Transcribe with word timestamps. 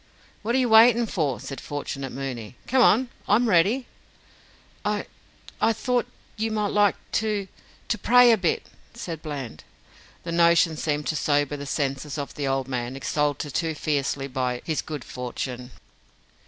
"What 0.41 0.55
are 0.55 0.57
you 0.57 0.67
waiting 0.69 1.05
for?" 1.05 1.39
said 1.39 1.61
fortunate 1.61 2.11
Mooney. 2.11 2.55
"Come 2.65 2.81
on, 2.81 3.09
I'm 3.27 3.47
ready." 3.47 3.85
"I 4.83 5.05
I 5.61 5.73
thought 5.73 6.07
you 6.37 6.49
might 6.49 6.71
like 6.71 6.95
to 7.21 7.47
to 7.87 7.97
pray 7.99 8.31
a 8.31 8.35
bit," 8.37 8.65
said 8.95 9.21
Bland. 9.21 9.63
The 10.23 10.31
notion 10.31 10.75
seemed 10.75 11.05
to 11.05 11.15
sober 11.15 11.55
the 11.55 11.67
senses 11.67 12.17
of 12.17 12.33
the 12.33 12.47
old 12.47 12.67
man, 12.67 12.95
exalted 12.95 13.53
too 13.53 13.75
fiercely 13.75 14.25
by 14.27 14.63
his 14.65 14.81
good 14.81 15.03
fortune. 15.03 15.69